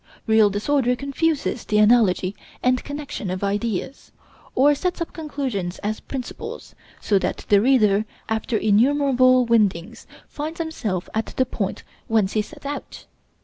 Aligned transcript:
Real 0.25 0.49
disorder 0.49 0.95
confuses 0.95 1.63
the 1.63 1.77
analogy 1.77 2.35
and 2.63 2.83
connection 2.83 3.29
of 3.29 3.43
ideas; 3.43 4.11
or 4.55 4.73
sets 4.73 4.99
up 4.99 5.13
conclusions 5.13 5.77
as 5.83 5.99
principles, 5.99 6.73
so 6.99 7.19
that 7.19 7.45
the 7.49 7.61
reader, 7.61 8.05
after 8.27 8.57
innumerable 8.57 9.45
windings, 9.45 10.07
finds 10.27 10.57
himself 10.59 11.07
at 11.13 11.27
the 11.37 11.45
point 11.45 11.83
whence 12.07 12.33
he 12.33 12.41
set 12.41 12.65
out. 12.65 13.05